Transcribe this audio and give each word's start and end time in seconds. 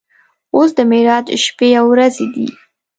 اوس 0.55 0.69
د 0.77 0.79
معراج 0.89 1.25
شپې 1.45 1.69
او 1.79 1.85
ورځې 1.93 2.25
دي. 2.33 2.47